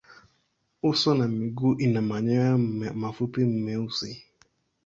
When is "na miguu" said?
1.15-1.75